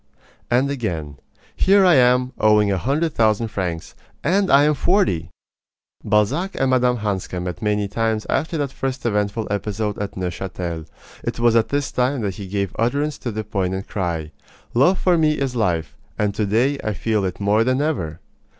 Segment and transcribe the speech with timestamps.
[0.49, 1.19] And again:
[1.55, 3.93] Here I am, owing a hundred thousand francs.
[4.23, 5.29] And I am forty!
[6.03, 6.95] Balzac and Mme.
[6.97, 10.87] Hanska met many times after that first eventful episode at Neuchatel.
[11.23, 14.31] It was at this time that he gave utterance to the poignant cry:
[14.73, 18.21] Love for me is life, and to day I feel it more than ever!